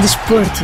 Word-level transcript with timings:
Desporto. 0.00 0.62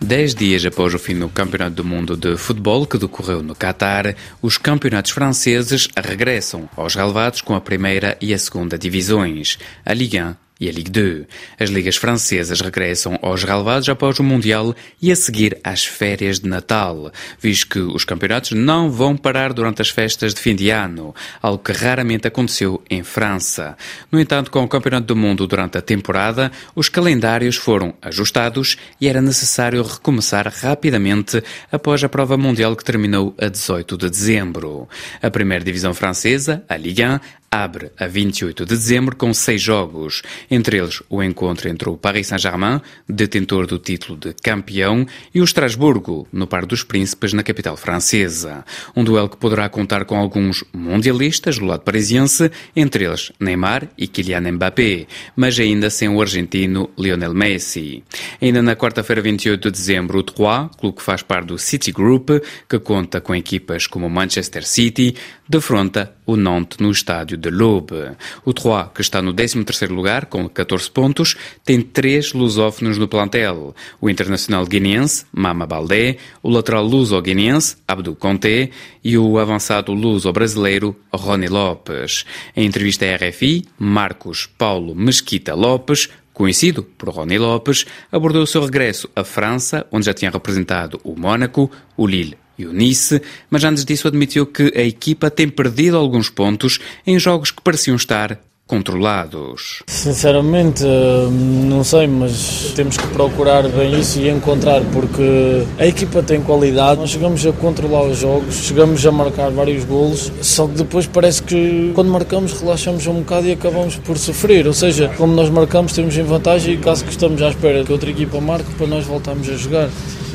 Dez 0.00 0.36
dias 0.36 0.64
após 0.64 0.94
o 0.94 0.98
fim 1.00 1.18
do 1.18 1.28
Campeonato 1.28 1.72
do 1.72 1.84
Mundo 1.84 2.16
de 2.16 2.36
Futebol 2.36 2.86
que 2.86 2.96
decorreu 2.96 3.42
no 3.42 3.56
Catar, 3.56 4.14
os 4.40 4.56
campeonatos 4.56 5.10
franceses 5.10 5.88
regressam 5.96 6.68
aos 6.76 6.94
relevados 6.94 7.40
com 7.40 7.56
a 7.56 7.60
primeira 7.60 8.16
e 8.20 8.32
a 8.32 8.38
segunda 8.38 8.78
divisões. 8.78 9.58
A 9.84 9.92
Ligue 9.92 10.22
1 10.22 10.47
e 10.60 10.68
a 10.68 10.72
Ligue 10.72 10.90
2. 10.90 11.26
As 11.58 11.70
ligas 11.70 11.96
francesas 11.96 12.60
regressam 12.60 13.18
aos 13.22 13.44
relevados 13.44 13.88
após 13.88 14.18
o 14.18 14.24
Mundial 14.24 14.74
e 15.00 15.12
a 15.12 15.16
seguir 15.16 15.58
às 15.62 15.84
férias 15.84 16.40
de 16.40 16.48
Natal, 16.48 17.12
visto 17.40 17.68
que 17.68 17.78
os 17.78 18.04
campeonatos 18.04 18.52
não 18.52 18.90
vão 18.90 19.16
parar 19.16 19.52
durante 19.52 19.80
as 19.80 19.88
festas 19.88 20.34
de 20.34 20.40
fim 20.40 20.54
de 20.54 20.70
ano, 20.70 21.14
algo 21.40 21.62
que 21.62 21.72
raramente 21.72 22.26
aconteceu 22.26 22.82
em 22.90 23.02
França. 23.02 23.76
No 24.10 24.20
entanto, 24.20 24.50
com 24.50 24.62
o 24.62 24.68
Campeonato 24.68 25.06
do 25.06 25.16
Mundo 25.16 25.46
durante 25.46 25.78
a 25.78 25.82
temporada, 25.82 26.50
os 26.74 26.88
calendários 26.88 27.56
foram 27.56 27.94
ajustados 28.02 28.76
e 29.00 29.08
era 29.08 29.22
necessário 29.22 29.82
recomeçar 29.82 30.48
rapidamente 30.48 31.42
após 31.70 32.02
a 32.02 32.08
prova 32.08 32.36
mundial 32.36 32.74
que 32.74 32.84
terminou 32.84 33.34
a 33.40 33.48
18 33.48 33.96
de 33.96 34.10
dezembro. 34.10 34.88
A 35.22 35.30
primeira 35.30 35.64
divisão 35.64 35.94
francesa, 35.94 36.64
a 36.68 36.76
Ligue 36.76 37.04
1, 37.04 37.20
abre 37.50 37.90
a 37.98 38.06
28 38.06 38.64
de 38.64 38.74
dezembro 38.74 39.16
com 39.16 39.32
seis 39.32 39.60
jogos, 39.60 40.22
entre 40.50 40.78
eles 40.78 41.02
o 41.08 41.22
encontro 41.22 41.68
entre 41.68 41.88
o 41.88 41.96
Paris 41.96 42.28
Saint-Germain, 42.28 42.80
detentor 43.08 43.66
do 43.66 43.78
título 43.78 44.18
de 44.18 44.34
campeão, 44.34 45.06
e 45.34 45.40
o 45.40 45.44
Estrasburgo, 45.44 46.26
no 46.32 46.46
Par 46.46 46.66
dos 46.66 46.82
Príncipes, 46.82 47.32
na 47.32 47.42
capital 47.42 47.76
francesa. 47.76 48.64
Um 48.94 49.04
duelo 49.04 49.28
que 49.28 49.36
poderá 49.36 49.68
contar 49.68 50.04
com 50.04 50.16
alguns 50.16 50.64
mundialistas 50.72 51.58
do 51.58 51.66
lado 51.66 51.82
parisiense, 51.82 52.50
entre 52.74 53.04
eles 53.04 53.32
Neymar 53.38 53.88
e 53.96 54.06
Kylian 54.06 54.52
Mbappé, 54.52 55.06
mas 55.36 55.58
ainda 55.58 55.90
sem 55.90 56.08
o 56.08 56.20
argentino 56.20 56.90
Lionel 56.98 57.34
Messi. 57.34 58.02
Ainda 58.40 58.62
na 58.62 58.76
quarta-feira, 58.76 59.22
28 59.22 59.70
de 59.70 59.70
dezembro, 59.70 60.18
o 60.18 60.22
Troyes, 60.22 60.70
clube 60.78 60.96
que 60.96 61.02
faz 61.02 61.22
parte 61.22 61.48
do 61.48 61.58
City 61.58 61.92
Group, 61.92 62.30
que 62.68 62.78
conta 62.78 63.20
com 63.20 63.34
equipas 63.34 63.86
como 63.86 64.08
Manchester 64.08 64.66
City, 64.66 65.14
defronta 65.48 66.14
o 66.28 66.36
Nantes 66.36 66.76
no 66.76 66.90
estádio 66.90 67.38
de 67.38 67.50
Loube. 67.50 68.12
O 68.44 68.52
Troyes, 68.52 68.90
que 68.94 69.00
está 69.00 69.22
no 69.22 69.32
13º 69.32 69.88
lugar, 69.94 70.26
com 70.26 70.46
14 70.46 70.90
pontos, 70.90 71.34
tem 71.64 71.80
três 71.80 72.34
lusófonos 72.34 72.98
no 72.98 73.08
plantel. 73.08 73.74
O 73.98 74.10
internacional 74.10 74.66
guineense, 74.66 75.24
Mama 75.32 75.66
Baldé, 75.66 76.18
o 76.42 76.50
lateral 76.50 76.84
luso-guineense, 76.84 77.78
Abdul 77.88 78.14
Conté, 78.14 78.68
e 79.02 79.16
o 79.16 79.38
avançado 79.38 79.94
luso-brasileiro, 79.94 80.94
Rony 81.10 81.48
Lopes. 81.48 82.26
Em 82.54 82.66
entrevista 82.66 83.06
à 83.06 83.16
RFI, 83.16 83.64
Marcos 83.78 84.44
Paulo 84.44 84.94
Mesquita 84.94 85.54
Lopes, 85.54 86.10
conhecido 86.34 86.82
por 86.82 87.08
Rony 87.08 87.38
Lopes, 87.38 87.86
abordou 88.12 88.42
o 88.42 88.46
seu 88.46 88.62
regresso 88.62 89.08
à 89.16 89.24
França, 89.24 89.86
onde 89.90 90.04
já 90.04 90.12
tinha 90.12 90.30
representado 90.30 91.00
o 91.02 91.18
Mónaco, 91.18 91.70
o 91.96 92.06
Lille 92.06 92.36
e 92.58 92.66
o 92.66 92.72
Nice, 92.72 93.22
mas 93.48 93.62
antes 93.64 93.84
disso 93.84 94.08
admitiu 94.08 94.46
que 94.46 94.72
a 94.74 94.82
equipa 94.82 95.30
tem 95.30 95.48
perdido 95.48 95.96
alguns 95.96 96.28
pontos 96.28 96.78
em 97.06 97.18
jogos 97.18 97.50
que 97.50 97.62
pareciam 97.62 97.96
estar 97.96 98.38
controlados. 98.68 99.82
Sinceramente, 99.86 100.84
não 100.84 101.82
sei, 101.82 102.06
mas 102.06 102.72
temos 102.76 102.98
que 102.98 103.06
procurar 103.08 103.66
bem 103.66 103.98
isso 103.98 104.20
e 104.20 104.28
encontrar, 104.28 104.82
porque 104.92 105.64
a 105.78 105.86
equipa 105.86 106.22
tem 106.22 106.42
qualidade, 106.42 107.00
nós 107.00 107.08
chegamos 107.08 107.44
a 107.46 107.52
controlar 107.52 108.02
os 108.02 108.18
jogos, 108.18 108.56
chegamos 108.56 109.04
a 109.06 109.10
marcar 109.10 109.50
vários 109.50 109.84
golos, 109.84 110.30
só 110.42 110.66
que 110.66 110.74
depois 110.74 111.06
parece 111.06 111.42
que 111.42 111.92
quando 111.94 112.10
marcamos 112.10 112.60
relaxamos 112.60 113.06
um 113.06 113.20
bocado 113.20 113.46
e 113.46 113.52
acabamos 113.52 113.96
por 113.96 114.18
sofrer, 114.18 114.66
ou 114.66 114.74
seja, 114.74 115.08
como 115.16 115.34
nós 115.34 115.48
marcamos 115.48 115.94
temos 115.94 116.14
em 116.18 116.22
vantagem 116.22 116.74
e 116.74 116.76
caso 116.76 117.04
que 117.04 117.10
estamos 117.10 117.40
à 117.40 117.48
espera 117.48 117.82
que 117.82 117.90
outra 117.90 118.10
equipa 118.10 118.38
marque 118.38 118.70
para 118.74 118.86
nós 118.86 119.06
voltarmos 119.06 119.48
a 119.48 119.54
jogar. 119.54 119.88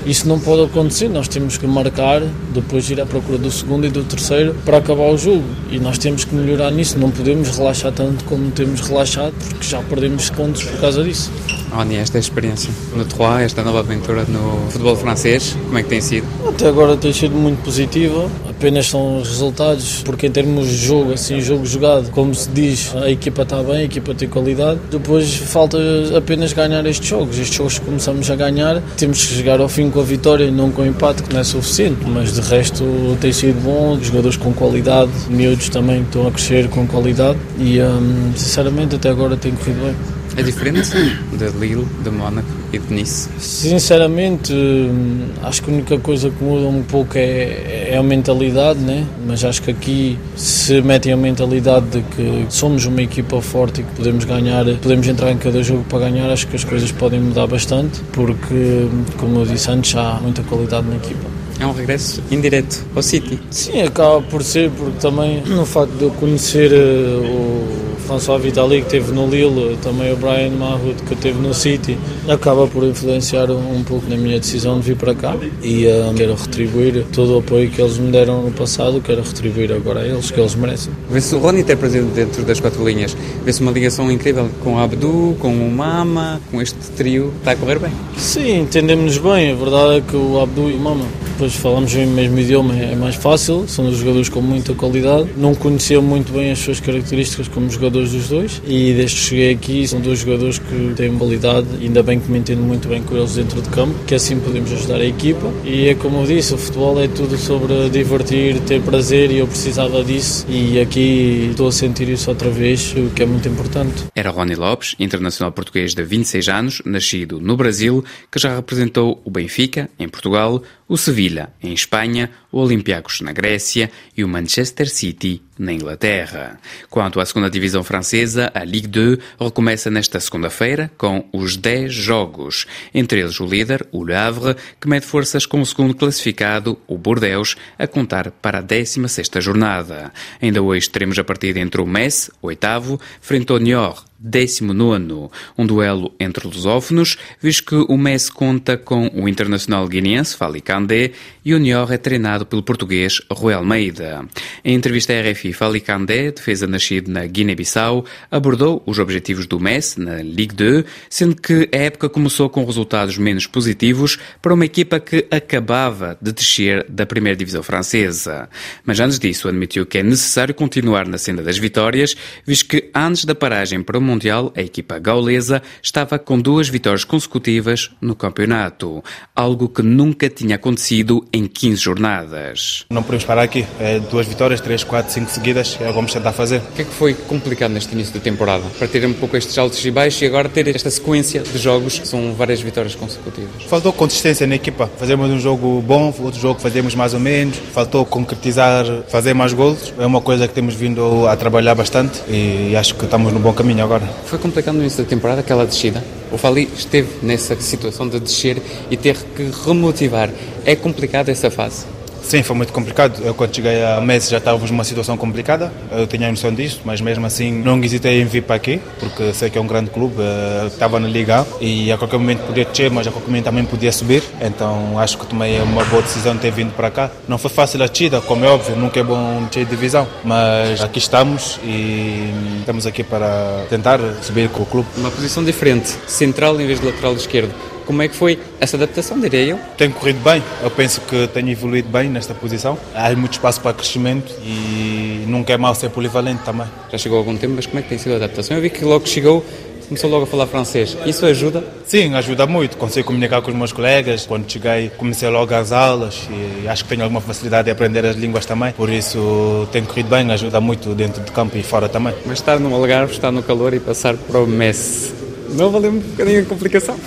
Isso 0.06 0.28
não 0.28 0.40
pode 0.40 0.64
acontecer, 0.64 1.08
nós 1.08 1.28
temos 1.28 1.58
que 1.58 1.66
marcar, 1.66 2.22
depois 2.54 2.90
ir 2.90 3.00
à 3.00 3.06
procura 3.06 3.38
do 3.38 3.50
segundo 3.50 3.86
e 3.86 3.90
do 3.90 4.04
terceiro 4.04 4.56
para 4.66 4.78
acabar 4.78 5.10
o 5.10 5.18
jogo. 5.18 5.44
E 5.72 5.80
nós 5.80 5.98
temos 5.98 6.26
que 6.26 6.36
melhorar 6.36 6.72
nisso, 6.72 7.00
não 7.00 7.10
podemos 7.10 7.50
relaxar 7.58 7.92
tanto 7.92 8.24
como 8.26 8.52
temos 8.52 8.82
relaxado, 8.82 9.34
porque 9.50 9.66
já 9.66 9.82
perdemos 9.82 10.30
pontos 10.30 10.64
por 10.64 10.82
causa 10.82 11.04
disso. 11.04 11.32
Oni, 11.76 11.96
esta 11.96 12.20
experiência 12.20 12.70
no 12.96 13.06
Troyes, 13.06 13.46
esta 13.46 13.64
nova 13.64 13.80
aventura 13.80 14.26
no 14.26 14.70
futebol 14.70 14.96
francês, 14.96 15.58
como 15.66 15.78
é 15.78 15.84
que 15.84 15.90
tem 15.90 16.02
sido? 16.02 16.28
Até 16.48 16.68
agora 16.68 16.96
tem 16.98 17.12
sido 17.12 17.36
muito 17.36 17.64
positiva, 17.64 18.30
apenas 18.64 18.88
são 18.88 19.18
os 19.18 19.28
resultados, 19.28 20.02
porque 20.06 20.28
em 20.28 20.32
termos 20.32 20.70
de 20.70 20.78
jogo, 20.78 21.12
assim, 21.12 21.42
jogo 21.42 21.66
jogado, 21.66 22.10
como 22.12 22.34
se 22.34 22.48
diz, 22.50 22.96
a 22.96 23.10
equipa 23.10 23.42
está 23.42 23.62
bem, 23.62 23.76
a 23.76 23.84
equipa 23.84 24.16
tem 24.16 24.30
qualidade, 24.30 24.80
depois 24.90 25.36
falta 25.36 25.78
apenas 26.16 26.54
ganhar 26.54 26.86
estes 26.86 27.10
jogos. 27.10 27.38
Estes 27.38 27.58
jogos 27.58 27.80
começamos 27.80 28.32
a 28.32 28.36
ganhar, 28.38 28.82
temos 28.96 29.26
que 29.26 29.34
chegar 29.34 29.60
ao 29.60 29.68
fim 29.68 29.90
com 29.90 30.00
a 30.00 30.04
vitória 30.04 30.46
e 30.46 30.52
não 30.52 30.72
com 30.72 30.82
o 30.82 30.86
empate, 30.86 31.24
que 31.24 31.34
não 31.34 31.42
é 31.42 31.44
suficiente, 31.44 32.06
mas 32.08 32.32
de 32.32 32.40
resto 32.40 32.86
tem 33.20 33.34
sido 33.34 33.62
bom, 33.62 34.00
jogadores 34.02 34.38
com 34.38 34.54
qualidade, 34.54 35.12
miúdos 35.30 35.68
também 35.68 36.02
estão 36.02 36.26
a 36.26 36.32
crescer 36.32 36.70
com 36.70 36.88
qualidade 36.88 37.38
e 37.60 37.82
hum, 37.82 38.32
sinceramente 38.34 38.96
até 38.96 39.10
agora 39.10 39.36
tem 39.36 39.52
corrido 39.52 39.84
bem. 39.86 40.23
É 40.36 40.42
diferente 40.42 40.90
de 40.92 41.48
Lille, 41.60 41.86
de 42.04 42.10
Mónaco 42.10 42.48
e 42.72 42.80
de 42.80 42.94
Nice? 42.94 43.30
Sinceramente, 43.38 44.52
hum, 44.52 45.28
acho 45.44 45.62
que 45.62 45.70
a 45.70 45.74
única 45.74 46.00
coisa 46.00 46.30
que 46.30 46.44
muda 46.44 46.68
um 46.68 46.82
pouco 46.82 47.18
é, 47.18 47.90
é 47.92 47.98
a 47.98 48.04
mentalidade, 48.04 48.80
né? 48.80 49.06
mas 49.28 49.44
acho 49.44 49.62
que 49.62 49.72
aqui 49.72 50.18
se 50.36 50.82
metem 50.82 51.14
a 51.14 51.18
mentalidade 51.18 51.86
de 51.88 52.02
que 52.02 52.46
somos 52.50 52.86
uma 52.86 53.02
equipa 53.02 53.42
forte 53.42 53.82
e 53.82 53.84
que 53.84 53.96
podemos 53.96 54.26
ganhar, 54.26 54.66
podemos 54.82 55.08
entrar 55.08 55.32
em 55.32 55.38
cada 55.38 55.62
jogo 55.62 55.84
para 55.88 56.00
ganhar, 56.00 56.30
acho 56.32 56.48
que 56.48 56.56
as 56.56 56.64
coisas 56.64 56.92
podem 56.92 57.20
mudar 57.20 57.48
bastante, 57.48 58.02
porque, 58.12 58.88
como 59.18 59.42
eu 59.42 59.46
disse 59.46 59.70
antes, 59.70 59.96
há 59.96 60.20
muita 60.22 60.42
qualidade 60.44 60.88
na 60.88 60.96
equipa. 60.96 61.34
É 61.60 61.66
um 61.68 61.72
regresso 61.72 62.22
indireto 62.32 62.84
ao 62.96 63.04
City? 63.04 63.40
Sim, 63.52 63.82
acaba 63.84 64.22
por 64.22 64.44
ser, 64.44 64.72
porque 64.72 65.00
também 65.00 65.42
no 65.46 65.66
facto 65.66 65.92
de 65.94 66.04
eu 66.04 66.12
conhecer 66.12 66.72
uh, 66.72 67.24
o 67.24 67.73
François 68.14 68.38
Vitali 68.38 68.84
que 68.84 68.90
teve 68.90 69.12
no 69.12 69.26
Lille, 69.28 69.76
também 69.82 70.14
o 70.14 70.16
Brian 70.16 70.52
Mahut 70.52 71.02
que 71.02 71.16
teve 71.16 71.40
no 71.40 71.52
City, 71.52 71.98
acaba 72.30 72.68
por 72.68 72.84
influenciar 72.84 73.50
um, 73.50 73.78
um 73.78 73.84
pouco 73.84 74.08
na 74.08 74.16
minha 74.16 74.40
decisão 74.40 74.80
de 74.80 74.86
vir 74.86 74.98
para 74.98 75.16
cá 75.16 75.36
e 75.64 75.88
uh, 75.88 76.14
quero 76.16 76.36
retribuir 76.36 77.06
todo 77.12 77.34
o 77.34 77.40
apoio 77.40 77.72
que 77.72 77.82
eles 77.82 77.98
me 77.98 78.12
deram 78.12 78.44
no 78.44 78.52
passado, 78.52 79.02
quero 79.02 79.24
retribuir 79.24 79.72
agora 79.72 80.02
a 80.02 80.08
eles, 80.08 80.30
que 80.30 80.40
eles 80.40 80.54
merecem. 80.54 80.94
Vê-se 81.10 81.34
o 81.34 81.40
Rony 81.40 81.64
ter 81.64 81.76
presente 81.76 82.12
dentro 82.14 82.44
das 82.44 82.60
quatro 82.60 82.88
linhas, 82.88 83.18
vê-se 83.44 83.62
uma 83.62 83.72
ligação 83.72 84.12
incrível 84.12 84.48
com 84.64 84.76
o 84.76 84.78
Abdu, 84.78 85.36
com 85.40 85.52
o 85.52 85.72
Mama, 85.72 86.40
com 86.52 86.62
este 86.62 86.78
trio, 86.96 87.34
está 87.40 87.54
a 87.54 87.56
correr 87.56 87.80
bem? 87.80 87.92
Sim, 88.16 88.60
entendemos-nos 88.60 89.18
bem, 89.18 89.54
a 89.54 89.56
verdade 89.56 89.98
é 89.98 90.02
que 90.02 90.16
o 90.16 90.40
Abdu 90.40 90.70
e 90.70 90.76
o 90.76 90.80
Mama 90.80 91.06
depois 91.44 91.56
falamos 91.58 91.94
o 91.94 91.98
mesmo 91.98 92.40
idioma, 92.40 92.74
é 92.74 92.96
mais 92.96 93.16
fácil, 93.16 93.68
são 93.68 93.84
dois 93.84 93.98
jogadores 93.98 94.30
com 94.30 94.40
muita 94.40 94.74
qualidade. 94.74 95.28
Não 95.36 95.54
conhecia 95.54 96.00
muito 96.00 96.32
bem 96.32 96.52
as 96.52 96.60
suas 96.60 96.80
características 96.80 97.50
como 97.50 97.70
jogadores 97.70 98.14
dos 98.14 98.30
dois 98.30 98.62
e 98.66 98.94
desde 98.94 99.18
que 99.18 99.24
cheguei 99.24 99.54
aqui 99.54 99.86
são 99.86 100.00
dois 100.00 100.20
jogadores 100.20 100.58
que 100.58 100.94
têm 100.96 101.18
qualidade, 101.18 101.68
ainda 101.82 102.02
bem 102.02 102.18
que 102.18 102.32
me 102.32 102.40
entendo 102.40 102.62
muito 102.62 102.88
bem 102.88 103.04
com 103.04 103.18
eles 103.18 103.36
dentro 103.36 103.62
de 103.62 103.68
campo, 103.68 103.94
que 104.08 104.16
assim 104.16 104.40
podemos 104.40 104.72
ajudar 104.72 105.02
a 105.02 105.06
equipa. 105.06 105.52
E 105.66 105.90
é 105.90 105.96
como 105.96 106.22
eu 106.22 106.28
disse, 106.28 106.54
o 106.54 106.58
futebol 106.58 107.02
é 107.02 107.10
tudo 107.10 107.38
sobre 107.38 107.90
divertir, 107.90 108.62
ter 108.62 108.82
prazer 108.82 109.30
e 109.30 109.40
eu 109.40 109.48
precisava 109.48 110.02
disso 110.02 110.46
e 110.48 110.80
aqui 110.80 111.50
estou 111.52 111.68
a 111.68 111.72
sentir 111.74 112.08
isso 112.08 112.30
outra 112.30 112.50
vez, 112.50 112.94
o 112.96 113.10
que 113.10 113.22
é 113.22 113.26
muito 113.26 113.50
importante. 113.50 114.06
Era 114.16 114.30
Rony 114.30 114.56
Lopes, 114.56 114.96
internacional 114.98 115.52
português 115.52 115.94
de 115.94 116.04
26 116.04 116.48
anos, 116.48 116.82
nascido 116.86 117.42
no 117.42 117.58
Brasil, 117.58 118.02
que 118.32 118.40
já 118.40 118.56
representou 118.56 119.22
o 119.26 119.30
Benfica, 119.30 119.90
em 120.00 120.08
Portugal, 120.08 120.64
o 120.94 120.98
Sevilha, 120.98 121.50
em 121.60 121.74
Espanha, 121.74 122.30
o 122.52 122.60
Olympiacos 122.60 123.20
na 123.22 123.32
Grécia 123.32 123.90
e 124.16 124.24
o 124.24 124.28
Manchester 124.28 124.88
City 124.88 125.42
na 125.58 125.74
Inglaterra. 125.74 126.60
Quanto 126.88 127.20
à 127.20 127.26
segunda 127.26 127.50
divisão 127.50 127.84
francesa, 127.84 128.52
a 128.54 128.64
Ligue 128.64 128.90
2 128.90 129.18
recomeça 129.40 129.90
nesta 129.90 130.20
segunda-feira 130.20 130.92
com 130.96 131.28
os 131.34 131.58
10 131.58 131.92
jogos, 131.92 132.68
entre 132.94 133.22
eles 133.22 133.40
o 133.40 133.46
líder, 133.48 133.88
o 133.92 134.06
Le 134.06 134.14
Havre, 134.14 134.56
que 134.80 134.88
mede 134.88 135.08
forças 135.08 135.48
com 135.48 135.62
o 135.62 135.66
segundo 135.66 135.96
classificado, 135.96 136.78
o 136.86 136.96
Bordeaux, 136.96 137.56
a 137.80 137.88
contar 137.88 138.30
para 138.30 138.60
a 138.60 138.64
16ª 138.64 139.42
jornada. 139.42 140.14
Ainda 140.40 140.62
hoje 140.62 140.92
teremos 140.92 141.18
a 141.18 141.24
partida 141.24 141.60
entre 141.60 141.82
o 141.82 141.88
Metz, 141.88 142.30
oitavo, 142.40 143.02
frente 143.20 143.52
ao 143.52 143.58
Niort, 143.58 144.04
19, 144.24 145.30
um 145.58 145.66
duelo 145.66 146.14
entre 146.18 146.48
lusófonos, 146.48 147.18
visto 147.42 147.66
que 147.66 147.92
o 147.92 147.98
Metz 147.98 148.30
conta 148.30 148.78
com 148.78 149.12
o 149.14 149.28
internacional 149.28 149.86
guineense 149.86 150.38
Fali 150.38 150.62
Candé 150.62 151.12
e 151.46 151.54
o 151.54 151.60
Niort 151.60 151.92
é 151.92 151.98
treinado 151.98 152.46
pelo 152.46 152.64
português 152.64 153.22
Rui 153.30 153.54
Almeida. 153.54 154.26
Em 154.64 154.76
entrevista 154.76 155.14
à 155.14 155.32
RFI, 155.32 155.54
Fali 155.54 155.82
Candé, 155.82 156.32
defesa 156.32 156.66
nascido 156.68 157.12
na 157.12 157.26
Guiné-Bissau, 157.26 158.06
abordou 158.32 158.82
os 158.86 159.00
objetivos 159.00 159.46
do 159.46 159.60
Messi 159.60 160.00
na 160.00 160.22
Ligue 160.22 160.56
2, 160.56 160.86
sendo 161.10 161.36
que 161.36 161.70
a 161.74 161.78
época 161.78 162.10
começou 162.10 162.50
com 162.50 162.64
resultados 162.64 163.18
menos 163.18 163.46
positivos 163.46 164.18
para 164.42 164.54
uma 164.54 164.66
equipa 164.66 165.00
que 165.00 165.28
acabava 165.30 166.18
de 166.22 166.32
descer 166.32 166.86
da 166.90 167.06
primeira 167.06 167.36
divisão 167.36 167.62
francesa. 167.62 168.50
Mas 168.86 169.00
antes 169.00 169.20
disso, 169.20 169.48
admitiu 169.48 169.86
que 169.86 169.98
é 169.98 170.04
necessário 170.04 170.54
continuar 170.54 171.08
na 171.08 171.18
senda 171.18 171.44
das 171.44 171.58
vitórias, 171.58 172.16
visto 172.46 172.68
que 172.68 172.90
antes 172.96 173.26
da 173.26 173.36
paragem 173.36 173.82
para 173.82 173.98
o 173.98 174.02
Mundial, 174.02 174.54
a 174.56 174.62
equipa 174.62 175.00
gaulesa 175.00 175.62
estava 175.82 176.18
com 176.18 176.40
duas 176.40 176.70
vitórias 176.70 177.04
consecutivas 177.04 177.92
no 178.00 178.16
campeonato, 178.16 179.04
algo 179.36 179.68
que 179.68 179.82
nunca 179.82 180.30
tinha 180.30 180.56
acontecido 180.56 181.26
em 181.34 181.48
15 181.48 181.82
jornadas. 181.82 182.86
Não 182.92 183.02
podemos 183.02 183.26
parar 183.26 183.42
aqui. 183.42 183.66
É 183.80 184.00
duas 184.00 184.28
vitórias, 184.28 184.62
três, 184.62 184.84
quatro, 184.84 185.12
cinco 185.12 185.32
seguidas, 185.32 185.78
é 185.82 185.86
o 185.86 185.88
que 185.88 185.94
vamos 185.94 186.14
tentar 186.14 186.32
fazer. 186.32 186.58
O 186.58 186.76
que 186.76 186.84
é 186.84 186.86
que 186.86 186.94
foi 186.94 187.16
complicado 187.16 187.72
neste 187.72 187.92
início 187.94 188.14
da 188.14 188.20
temporada? 188.20 188.64
Para 188.78 188.88
ter 188.88 189.04
um 189.06 189.14
pouco 189.14 189.36
estes 189.36 189.58
altos 189.58 189.84
e 189.84 189.90
baixos 189.90 190.22
e 190.22 190.28
agora 190.28 190.48
ter 190.48 190.68
esta 190.68 190.92
sequência 190.92 191.42
de 191.42 191.58
jogos, 191.58 191.98
que 191.98 192.08
são 192.08 192.34
várias 192.34 192.62
vitórias 192.62 192.94
consecutivas. 192.94 193.64
Faltou 193.68 193.92
consistência 193.92 194.46
na 194.46 194.56
equipa. 194.56 194.90
Fazemos 194.98 195.30
um 195.32 195.40
jogo 195.40 195.82
bom, 195.82 196.14
outro 196.20 196.40
jogo 196.40 196.60
fazemos 196.60 196.94
mais 196.94 197.16
ou 197.16 197.20
menos. 197.20 197.58
Faltou 197.74 198.06
concretizar, 198.06 198.86
fazer 199.08 199.34
mais 199.34 199.54
gols. 199.54 199.92
É 199.98 200.06
uma 200.06 200.22
coisa 200.22 200.48
que 200.48 200.54
temos 200.54 200.76
vindo 200.76 201.28
a 201.28 201.36
trabalhar 201.36 201.74
bastante 201.74 202.22
e 202.30 202.76
acho 202.76 202.94
que 202.94 203.06
estamos 203.06 203.34
no 203.34 203.40
bom 203.40 203.54
caminho 203.54 203.84
agora. 203.84 204.08
Foi 204.26 204.38
complicado 204.38 204.76
no 204.76 204.82
início 204.82 205.04
da 205.04 205.10
temporada 205.10 205.40
aquela 205.40 205.66
descida? 205.66 206.04
O 206.34 206.38
Fali 206.38 206.68
esteve 206.76 207.08
nessa 207.22 207.56
situação 207.62 208.10
de 208.10 208.20
descer 208.20 208.60
e 208.90 208.98
ter 208.98 209.16
que 209.16 209.52
remotivar. 209.64 210.32
É 210.66 210.76
complicado 210.76 211.30
essa 211.30 211.52
fase? 211.52 211.86
Sim, 212.24 212.42
foi 212.42 212.56
muito 212.56 212.74
complicado. 212.74 213.22
Eu, 213.24 213.34
quando 213.34 213.54
cheguei 213.54 213.84
a 213.84 214.00
Messi, 214.02 214.32
já 214.32 214.38
estávamos 214.38 214.72
numa 214.72 214.84
situação 214.84 215.18
complicada. 215.18 215.72
Eu 215.92 216.08
tinha 216.08 216.28
a 216.28 216.32
noção 216.32 216.54
disso, 216.54 216.82
mas 216.86 217.02
mesmo 217.02 217.26
assim 217.26 217.52
não 217.52 217.84
hesitei 217.84 218.22
em 218.22 218.26
vir 218.26 218.44
para 218.44 218.56
aqui, 218.56 218.82
porque 219.00 219.34
sei 219.34 219.50
que 219.50 219.58
é 219.58 219.62
um 219.62 219.68
grande 219.68 219.90
clube. 219.92 220.16
Eh, 220.20 220.68
estava 220.68 221.00
na 221.00 221.08
Liga 221.08 221.46
e 221.60 221.92
a 221.92 221.98
qualquer 221.98 222.18
momento 222.18 222.48
podia 222.48 222.66
descer, 222.66 222.90
mas 222.90 223.06
a 223.06 223.12
qualquer 223.12 223.28
momento 223.28 223.46
também 223.46 223.66
podia 223.66 223.92
subir. 223.92 224.24
Então 224.42 224.98
acho 224.98 225.18
que 225.18 225.28
tomei 225.28 225.60
uma 225.62 225.84
boa 225.86 226.02
decisão 226.02 226.34
de 226.34 226.42
ter 226.42 226.52
vindo 226.52 226.74
para 226.74 226.90
cá. 226.90 227.12
Não 227.28 227.38
foi 227.38 227.52
fácil 227.52 227.84
a 227.84 227.88
descida, 227.88 228.22
como 228.22 228.46
é 228.46 228.48
óbvio, 228.48 228.76
nunca 228.76 229.00
é 229.00 229.04
bom 229.04 229.46
de 229.52 229.66
divisão, 229.66 230.08
mas 230.24 230.82
aqui 230.82 231.00
estamos 231.00 231.60
e 231.64 232.34
estamos 232.60 232.88
aqui 232.88 233.04
para 233.04 233.66
tentar 233.70 234.00
subir 234.22 234.50
com 234.50 234.64
o 234.64 234.66
clube. 234.66 234.88
Uma 234.98 235.12
posição 235.12 235.44
diferente, 235.44 235.90
central 236.08 236.60
em 236.60 236.66
vez 236.66 236.80
de 236.80 236.86
lateral 236.86 237.14
esquerdo 237.14 237.54
como 237.86 238.02
é 238.02 238.08
que 238.08 238.16
foi 238.16 238.40
essa 238.60 238.78
adaptação, 238.78 239.20
diria 239.20 239.42
eu? 239.42 239.60
Tem 239.78 239.90
corrido 239.90 240.20
bem. 240.24 240.42
Eu 240.62 240.72
penso 240.72 241.02
que 241.02 241.28
tenho 241.28 241.50
evoluído 241.50 241.90
bem 241.90 242.10
nesta 242.10 242.34
posição. 242.34 242.78
Há 242.94 243.12
muito 243.16 243.34
espaço 243.34 243.62
para 243.62 243.74
crescimento 243.74 244.34
e 244.44 245.26
nunca 245.28 245.54
é 245.54 245.58
mal 245.58 245.76
ser 245.76 245.90
polivalente 245.90 246.44
também. 246.44 246.68
Já 246.92 246.98
chegou 246.98 247.18
há 247.18 247.22
algum 247.22 247.38
tempo, 247.38 247.54
mas 247.56 247.66
como 247.66 247.80
é 247.80 247.82
que 247.82 247.90
tem 247.90 247.98
sido 247.98 248.14
a 248.14 248.16
adaptação? 248.16 248.58
Eu 248.58 248.62
vi 248.62 248.70
que 248.70 248.84
logo 248.84 249.02
que 249.02 249.10
chegou 249.10 249.46
começou 249.88 250.10
logo 250.10 250.24
a 250.24 250.28
falar 250.28 250.48
francês. 250.48 250.98
Isso 251.06 251.26
ajuda? 251.26 251.64
Sim, 251.86 252.16
ajuda 252.16 252.48
muito. 252.48 252.78
Consegui 252.78 253.06
comunicar 253.06 253.42
com 253.42 253.52
os 253.52 253.56
meus 253.56 253.72
colegas. 253.72 254.26
Quando 254.26 254.52
cheguei, 254.52 254.90
comecei 254.98 255.30
logo 255.30 255.54
as 255.54 255.72
aulas 255.72 256.28
e 256.64 256.68
acho 256.68 256.84
que 256.84 256.90
tenho 256.90 257.04
alguma 257.04 257.22
facilidade 257.22 257.66
de 257.66 257.72
aprender 257.72 258.06
as 258.06 258.16
línguas 258.16 258.46
também. 258.46 258.72
Por 258.74 258.90
isso, 258.90 259.68
tem 259.72 259.84
corrido 259.84 260.10
bem, 260.10 260.32
ajuda 260.32 260.60
muito 260.60 260.96
dentro 260.96 261.22
de 261.22 261.32
campo 261.32 261.58
e 261.58 261.64
fora 261.64 261.88
também. 261.88 262.14
Mas 262.26 262.40
estar 262.40 262.60
no 262.60 262.74
Algarve, 262.74 263.14
estar 263.14 263.32
no 263.32 263.44
calor 263.44 263.74
e 263.74 263.80
passar 263.80 264.16
para 264.16 264.40
o 264.40 264.48
Messi, 264.48 265.14
não 265.54 265.72
valeu 265.72 265.92
um 265.92 266.00
bocadinho 266.00 266.42
a 266.42 266.46
complicação? 266.46 266.98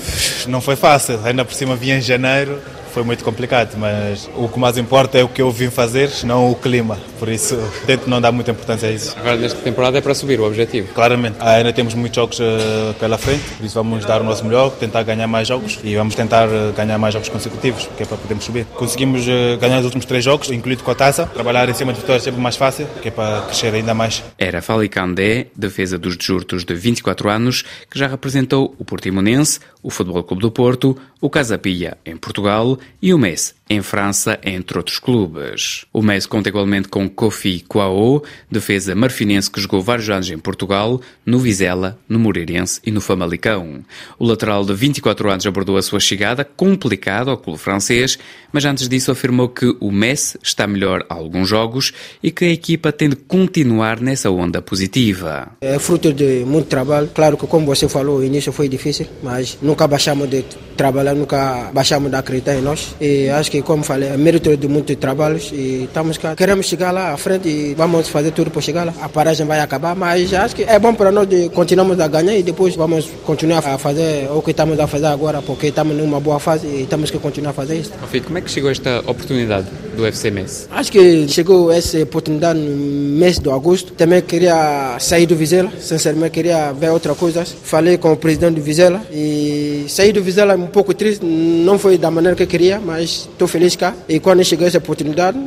Não 0.49 0.61
foi 0.61 0.77
fácil, 0.77 1.21
ainda 1.25 1.45
por 1.45 1.55
cima 1.55 1.77
vinha 1.77 1.99
em 1.99 2.01
janeiro, 2.01 2.61
foi 2.97 3.05
muito 3.05 3.23
complicado, 3.23 3.77
mas 3.77 4.27
o 4.35 4.49
que 4.49 4.59
mais 4.59 4.79
importa 4.79 5.19
é 5.19 5.23
o 5.23 5.29
que 5.29 5.43
eu 5.43 5.51
vim 5.51 5.69
fazer, 5.69 6.11
não 6.25 6.51
o 6.51 6.55
clima. 6.55 6.99
Por 7.19 7.29
isso, 7.29 7.55
tento 7.85 8.09
não 8.09 8.23
dar 8.23 8.33
muita 8.33 8.53
importância 8.53 8.89
a 8.89 8.93
isso. 8.93 9.15
Agora, 9.19 9.37
nesta 9.37 9.61
temporada, 9.61 9.99
é 9.99 10.01
para 10.01 10.15
subir 10.15 10.41
o 10.41 10.47
objetivo? 10.47 10.95
Claramente. 10.95 11.37
Ainda 11.39 11.75
temos 11.75 11.93
muitos 11.93 12.17
jogos 12.17 12.39
uh, 12.39 12.95
pela 12.99 13.19
frente, 13.19 13.43
por 13.55 13.67
isso 13.67 13.75
vamos 13.75 14.07
dar 14.07 14.23
o 14.23 14.25
nosso 14.25 14.47
melhor, 14.47 14.71
tentar 14.71 15.03
ganhar 15.03 15.27
mais 15.27 15.47
jogos 15.47 15.79
e 15.85 15.95
vamos 15.95 16.15
tentar 16.15 16.49
uh, 16.49 16.73
ganhar 16.75 16.97
mais 16.97 17.13
jogos 17.13 17.29
consecutivos, 17.29 17.87
que 17.99 18.03
é 18.03 18.07
para 18.07 18.17
podermos 18.17 18.47
subir. 18.47 18.65
Conseguimos 18.65 19.27
uh, 19.27 19.59
ganhar 19.61 19.81
os 19.81 19.85
últimos 19.85 20.07
três 20.07 20.25
jogos, 20.25 20.51
incluído 20.51 20.83
com 20.83 20.91
a 20.91 20.95
taça. 20.95 21.27
Trabalhar 21.27 21.69
em 21.69 21.75
cima 21.75 21.93
de 21.93 22.01
vitórias 22.01 22.23
é 22.23 22.25
sempre 22.25 22.41
mais 22.41 22.57
fácil, 22.57 22.87
que 23.03 23.09
é 23.09 23.11
para 23.11 23.43
crescer 23.43 23.75
ainda 23.75 23.93
mais. 23.93 24.25
Era 24.39 24.63
Fali 24.63 24.89
Candé, 24.89 25.49
defesa 25.55 25.99
dos 25.99 26.17
desurtos 26.17 26.65
de 26.65 26.75
24 26.75 27.29
anos, 27.29 27.63
que 27.91 27.99
já 27.99 28.07
representou 28.07 28.75
o 28.79 28.87
Portimonense, 28.87 29.61
o 29.83 29.91
Futebol 29.91 30.25
Clube 30.25 30.41
do 30.41 30.51
Porto, 30.51 30.97
o 31.21 31.29
Casa 31.29 31.59
Pia 31.59 31.99
em 32.07 32.17
Portugal 32.17 32.79
e 33.01 33.13
o 33.13 33.19
Metz 33.19 33.55
em 33.69 33.83
França, 33.83 34.39
entre 34.45 34.79
outros 34.79 34.99
clubes. 34.99 35.85
O 35.93 36.01
Metz 36.03 36.27
conta 36.27 36.49
igualmente 36.49 36.89
com 36.89 37.09
Kofi 37.09 37.65
Kouao, 37.67 38.23
defesa 38.51 38.95
marfinense 38.95 39.51
que 39.51 39.61
jogou 39.61 39.83
vários 39.83 40.09
anos 40.09 40.31
em 40.31 40.39
Portugal, 40.39 41.01
no 41.25 41.39
Vizela, 41.39 41.99
no 42.09 42.19
Moreirense 42.19 42.81
e 42.87 42.91
no 42.91 43.01
Famalicão. 43.01 43.85
O 44.19 44.27
lateral 44.27 44.65
de 44.65 44.73
24 44.73 45.31
anos 45.31 45.47
abordou 45.47 45.77
a 45.77 45.83
sua 45.83 45.99
chegada 45.99 46.45
complicada 46.45 47.31
ao 47.31 47.37
clube 47.37 47.59
francês, 47.59 48.19
mas 48.53 48.65
antes 48.65 48.89
disso 48.89 49.11
afirmou 49.11 49.49
que 49.49 49.77
o 49.81 49.91
Metz 49.91 50.37
está 50.43 50.67
melhor 50.67 51.05
a 51.09 51.15
alguns 51.15 51.49
jogos 51.49 51.93
e 52.23 52.31
que 52.31 52.45
a 52.45 52.51
equipa 52.51 52.93
tem 52.93 53.09
de 53.09 53.17
continuar 53.17 54.01
nessa 54.01 54.31
onda 54.31 54.63
positiva. 54.63 55.51
É 55.61 55.79
fruto 55.79 56.13
de 56.13 56.45
muito 56.47 56.69
trabalho. 56.69 57.11
Claro 57.13 57.37
que, 57.37 57.47
como 57.47 57.67
você 57.67 57.89
falou, 57.89 58.19
o 58.19 58.25
início 58.25 58.53
foi 58.53 58.69
difícil, 58.69 59.07
mas 59.23 59.59
nunca 59.61 59.87
baixamos 59.87 60.29
de 60.31 60.45
trabalhar, 60.77 61.15
nunca 61.15 61.71
baixamos 61.73 62.11
de 62.11 62.17
acreditar 62.17 62.55
em 62.55 62.63
nós. 62.63 62.95
E 63.01 63.29
acho 63.31 63.51
que, 63.51 63.56
como 63.63 63.83
falei, 63.83 64.09
é 64.11 64.17
mérito 64.17 64.57
de 64.57 64.69
muitos 64.69 64.97
trabalhos 64.97 65.51
e 65.53 65.85
estamos 65.85 66.19
cá. 66.19 66.35
Queremos 66.35 66.67
chegar 66.67 66.93
lá 66.93 67.13
à 67.13 67.17
frente 67.17 67.49
e 67.49 67.75
vamos 67.75 68.09
fazer 68.09 68.31
tudo 68.33 68.51
para 68.51 68.63
chegar 68.63 68.85
lá. 68.85 68.95
A 69.01 69.09
paragem 69.09 69.47
vai 69.47 69.61
acabar, 69.61 69.95
mas 69.95 70.33
acho 70.33 70.57
que 70.57 70.63
é 70.65 70.79
bom 70.79 70.95
para 70.95 71.13
nós 71.13 71.29
de 71.29 71.49
continuarmos 71.51 71.99
a 72.01 72.09
ganhar 72.09 72.37
e 72.37 72.43
depois 72.43 72.75
vamos 72.75 73.09
continuar 73.25 73.67
a 73.67 73.79
fazer 73.79 74.29
o 74.31 74.43
que 74.43 74.51
estamos 74.51 74.79
a 74.79 74.87
fazer 74.87 75.07
agora, 75.07 75.43
porque 75.43 75.69
estamos 75.69 75.97
numa 75.97 76.21
boa 76.21 76.39
fase 76.39 76.67
e 76.67 76.87
temos 76.87 77.11
que 77.11 77.19
continuar 77.19 77.51
a 77.51 77.55
fazer 77.55 77.77
isso. 77.77 77.93
como 78.25 78.39
é 78.39 78.41
que 78.41 78.51
chegou 78.51 78.71
esta 78.71 79.01
oportunidade 79.01 79.67
do 79.97 80.03
UFC 80.03 80.31
Messi? 80.31 80.67
Acho 80.71 80.93
que 80.93 81.27
chegou 81.29 81.73
essa 81.73 81.99
oportunidade 82.03 82.59
no 82.59 82.77
mês 83.19 83.39
de 83.39 83.51
agosto. 83.51 83.93
Também 83.95 84.21
queria 84.23 84.97
sair 85.01 85.27
do 85.27 85.35
Vizela, 85.35 85.73
sinceramente 85.81 86.33
queria 86.33 86.73
ver 86.73 86.91
outra 86.91 87.15
coisa. 87.15 87.45
Falei 87.45 87.97
com 87.99 88.13
o 88.13 88.17
presidente 88.17 88.57
do 88.57 88.63
Vizela 88.63 89.03
e 89.11 89.87
sair 89.89 90.13
do 90.13 90.23
Vizela 90.23 90.53
é 90.53 90.57
um 90.57 90.67
pouco 90.67 90.95
triste, 90.95 91.25
não 91.25 91.79
foi 91.79 91.99
da 91.99 92.11
maneira 92.11 92.37
que 92.37 92.43
eu 92.43 92.47
queria, 92.47 92.79
mas 92.79 93.29
estou 93.33 93.49
feliz 93.49 93.75
cá. 93.75 93.95
E 94.09 94.21
quando 94.21 94.45
chegou 94.45 94.67
essa 94.67 94.79
oportunidade, 94.79 95.39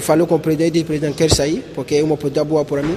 falei 0.00 0.26
com 0.26 0.34
o 0.34 0.40
presidente 0.40 0.78
e 0.78 0.82
o 0.82 0.84
presidente 0.84 1.14
quer 1.14 1.30
sair, 1.30 1.64
porque 1.74 1.96
é 1.96 2.02
uma 2.02 2.14
oportunidade 2.14 2.48
boa 2.48 2.64
para 2.64 2.82
mim. 2.82 2.96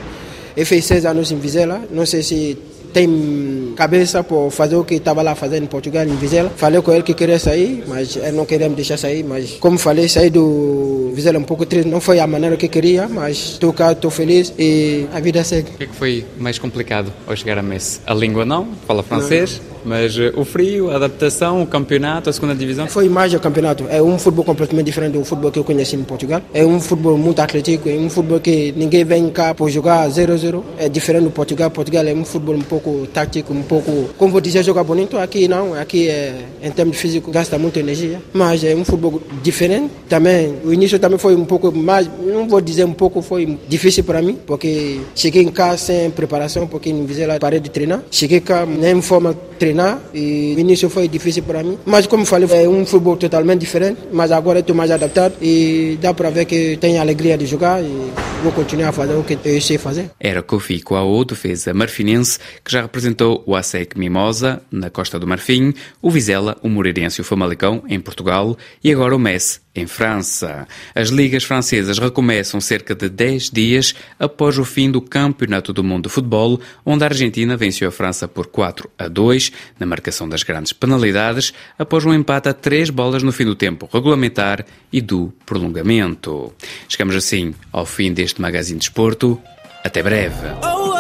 Eu 0.56 0.66
fiz 0.66 0.86
seis 0.86 1.06
anos 1.06 1.32
em 1.32 1.38
Vizela, 1.38 1.82
não 1.92 2.06
sei 2.06 2.24
se 2.24 2.58
tem 2.94 3.74
cabeça 3.76 4.24
para 4.24 4.52
fazer 4.52 4.76
o 4.76 4.84
que 4.84 4.96
estava 4.96 5.22
lá 5.22 5.36
fazendo 5.36 5.64
em 5.64 5.68
Portugal, 5.68 6.06
em 6.06 6.16
Vizela. 6.16 6.52
Falei 6.56 6.82
com 6.82 6.92
ele 6.92 7.04
que 7.04 7.14
queria 7.14 7.40
sair, 7.40 7.84
mas 7.88 8.16
ele 8.16 8.32
não 8.32 8.46
queria 8.46 8.70
me 8.70 8.76
deixar 8.76 8.98
sair. 8.98 9.24
Mas, 9.24 9.52
como 9.54 9.78
falei, 9.78 10.08
saí 10.08 10.30
do 10.30 11.12
Vizela 11.14 11.40
um 11.40 11.44
pouco 11.44 11.66
triste. 11.66 11.88
Não 11.88 12.02
foi 12.02 12.20
a 12.20 12.28
maneira 12.28 12.58
que 12.58 12.68
queria, 12.68 13.08
mas 13.08 13.54
estou 13.54 13.74
cá, 13.74 13.92
estou 13.92 14.12
feliz 14.12 14.54
e 14.58 15.08
a 15.14 15.20
vida 15.20 15.44
segue. 15.44 15.72
O 15.72 15.78
que, 15.78 15.84
é 15.84 15.88
que 15.88 15.96
foi 15.96 16.26
mais 16.40 16.60
complicado 16.60 17.12
ao 17.28 17.36
chegar 17.36 17.58
a 17.58 17.64
Messi? 17.64 18.00
A 18.06 18.14
língua 18.14 18.46
não, 18.46 18.68
fala 18.86 19.04
francês. 19.04 19.62
Não. 19.66 19.72
Mas 19.86 20.18
uh, 20.18 20.32
o 20.36 20.46
frio, 20.46 20.92
a 20.92 20.96
adaptação, 20.96 21.62
o 21.62 21.68
campeonato, 21.68 22.30
a 22.30 22.34
segunda 22.34 22.56
divisão? 22.56 22.88
Foi 22.88 23.10
mais 23.10 23.34
o 23.34 23.40
campeonato. 23.40 23.86
É 23.90 24.02
um 24.02 24.18
futebol 24.18 24.46
completamente 24.46 24.86
diferente 24.86 25.14
do 25.14 25.26
futebol 25.26 25.52
que 25.52 25.60
eu 25.60 25.64
conheci 25.64 25.96
em 25.96 26.04
Portugal. 26.04 26.42
É 26.54 26.66
um 26.66 26.80
futebol 26.80 27.18
muito 27.18 27.42
atlético, 27.42 27.90
é 27.90 27.94
um 27.94 28.10
futebol 28.10 28.40
que 28.40 28.74
ninguém 28.76 29.04
vem 29.04 29.30
cá 29.30 29.54
para 29.54 29.68
jogar 29.68 30.08
0-0. 30.10 30.64
É 30.78 30.90
diferente 30.90 31.24
do 31.24 31.32
Portugal. 31.32 31.70
Portugal 31.72 32.06
é 32.06 32.14
um 32.14 32.26
futebol 32.26 32.56
um 32.56 32.62
pouco 32.62 33.08
tático, 33.14 33.54
um 33.54 33.64
pouco, 33.64 34.10
como 34.18 34.32
vou 34.32 34.42
dizer, 34.42 34.64
jogar 34.64 34.84
bonito. 34.84 35.18
Aqui 35.18 35.48
não, 35.48 35.74
aqui 35.74 36.08
é, 36.10 36.46
em 36.62 36.72
termos 36.72 36.96
de 36.96 37.02
físico 37.02 37.32
gasta 37.32 37.58
muita 37.58 37.80
energia. 37.80 38.22
Mas 38.34 38.64
é 38.64 38.76
um 38.76 38.86
futebol 38.86 39.22
diferente. 39.42 39.92
Também, 40.08 40.56
o 40.64 40.74
início 40.74 41.00
também 41.00 41.18
foi 41.18 41.36
um 41.36 41.46
pouco 41.46 41.72
mais, 41.72 42.10
não 42.24 42.48
vou 42.48 42.62
dizer 42.62 42.86
um 42.86 42.94
pouco, 42.94 43.22
foi 43.22 43.58
difícil 43.68 44.04
para 44.04 44.22
mim, 44.22 44.38
porque 44.46 45.00
cheguei 45.16 45.44
em 45.44 45.52
casa 45.52 45.78
sem 45.78 46.12
preparação, 46.12 46.68
porque 46.68 46.90
em 46.90 47.06
Vizela 47.06 47.40
parei 47.40 47.60
de 47.60 47.70
treinar. 47.70 48.04
Cheguei 48.12 48.40
cá 48.40 48.66
nem 48.66 49.02
forma 49.02 49.36
treinar 49.62 50.02
e 50.12 50.56
o 50.58 50.60
início 50.60 50.90
foi 50.90 51.08
difícil 51.08 51.44
para 51.44 51.62
mim. 51.62 51.78
Mas 51.86 52.08
como 52.08 52.26
falei, 52.26 52.50
é 52.52 52.68
um 52.68 52.84
futebol 52.84 53.16
totalmente 53.16 53.60
diferente, 53.60 54.00
mas 54.12 54.32
agora 54.32 54.60
estou 54.60 54.76
mais 54.76 54.90
adaptado 54.90 55.36
e 55.40 56.00
dá 56.02 56.16
para 56.16 56.32
ver 56.32 56.46
que 56.46 56.78
tenho 56.78 57.00
alegria 57.00 57.38
de 57.38 57.46
jogar 57.46 57.80
e 57.84 58.12
vou 58.42 58.52
continuar 58.52 58.90
a 58.90 58.92
fazer 58.92 59.14
o 59.14 59.24
que 59.24 59.38
eu 59.46 59.62
sei 59.62 59.78
fazer. 59.78 60.10
Era 60.20 60.42
Kofi 60.42 60.82
Kouao, 60.82 61.24
defesa 61.24 61.76
marfinense, 61.76 62.40
que 62.66 62.72
já 62.72 62.82
representou 62.82 63.44
o 63.46 63.56
ASEC 63.56 64.00
Mimosa, 64.00 64.64
na 64.72 64.90
Costa 64.90 65.20
do 65.20 65.28
Marfim, 65.28 65.76
o 66.02 66.10
Vizela, 66.10 66.58
o 66.64 66.68
Moreirense 66.68 67.20
e 67.20 67.22
o 67.22 67.24
Famalicão, 67.24 67.84
em 67.88 68.00
Portugal, 68.00 68.58
e 68.84 68.92
agora 68.92 69.16
o 69.16 69.20
Messi, 69.20 69.60
em 69.76 69.88
França. 69.88 70.68
As 70.94 71.10
ligas 71.10 71.44
francesas 71.44 71.98
recomeçam 71.98 72.60
cerca 72.60 72.94
de 72.94 73.10
10 73.10 73.50
dias 73.50 73.96
após 74.20 74.58
o 74.58 74.66
fim 74.66 74.92
do 74.92 75.02
Campeonato 75.02 75.72
do 75.72 75.84
Mundo 75.84 76.08
de 76.08 76.14
Futebol, 76.14 76.60
onde 76.86 77.04
a 77.04 77.08
Argentina 77.08 77.56
venceu 77.56 77.88
a 77.88 77.92
França 77.92 78.28
por 78.28 78.48
4 78.48 78.90
a 78.98 79.08
2 79.08 79.52
na 79.80 79.86
marcação 79.86 80.28
das 80.28 80.44
grandes 80.44 80.74
penalidades, 80.74 81.54
após 81.80 82.06
um 82.06 82.14
empate 82.14 82.50
a 82.50 82.54
três 82.54 82.90
bolas 82.90 83.24
no 83.24 83.32
fim 83.32 83.46
do 83.46 83.56
tempo 83.56 83.90
regulamentar 83.92 84.66
e 84.92 85.00
do 85.02 85.34
prolongamento. 85.46 86.54
Chegamos 86.88 87.16
assim 87.16 87.54
ao 87.72 87.86
fim 87.86 88.14
deste 88.14 88.42
Magazine 88.42 88.80
de 88.80 88.86
Esporto. 88.86 89.42
Até 89.84 90.04
breve. 90.04 90.48
Oh, 90.62 90.92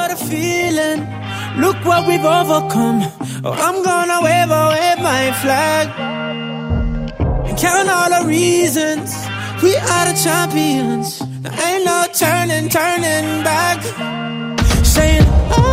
and 7.51 7.59
count 7.59 7.89
all 7.89 8.21
the 8.21 8.27
reasons. 8.27 9.13
We 9.61 9.75
are 9.75 10.05
the 10.05 10.19
champions. 10.23 11.19
There 11.41 11.51
ain't 11.51 11.85
no 11.85 12.05
turning, 12.13 12.69
turning 12.69 13.43
back. 13.43 13.83
Saying, 14.85 15.23
oh. 15.27 15.70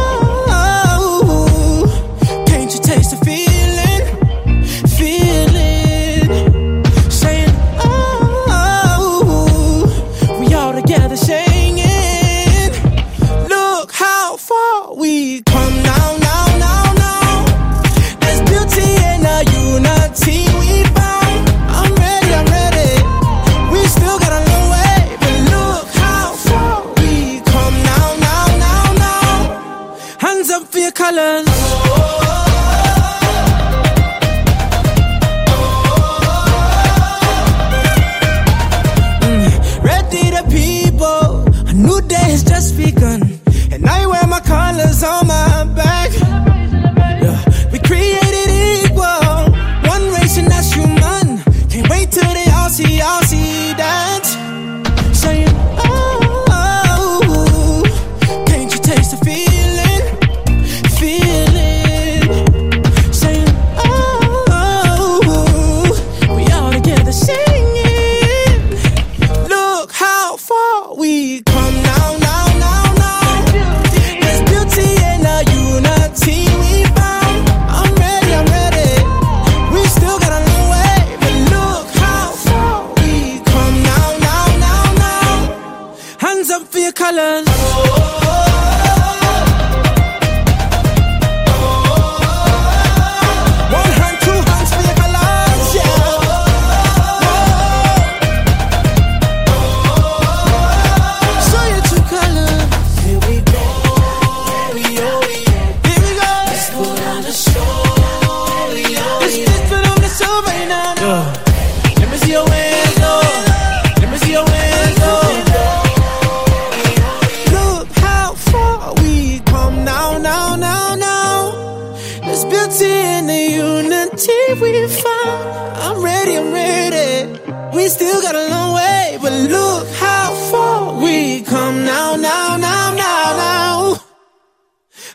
Still 127.99 128.21
got 128.23 128.35
a 128.35 128.49
long 128.49 128.75
way, 128.75 129.19
but 129.21 129.33
look 129.33 129.89
how 129.95 130.35
far 130.51 131.03
we 131.03 131.43
come 131.43 131.85
now, 131.85 132.17
now, 132.17 132.57
now, 132.57 132.95
now, 132.95 133.37
now. 133.37 133.97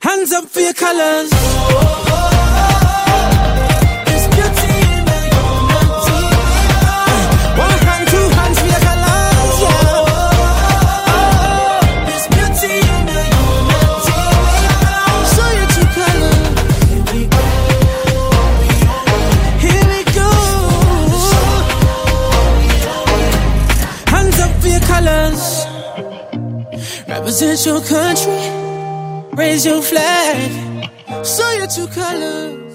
Hands 0.02 0.32
up 0.34 0.46
for 0.46 0.60
your 0.60 0.74
colors. 0.74 1.93
Your 27.66 27.82
country, 27.82 28.50
raise 29.36 29.66
your 29.66 29.82
flag, 29.82 30.86
show 31.26 31.50
your 31.54 31.68
true 31.68 31.88
colors. 31.88 32.73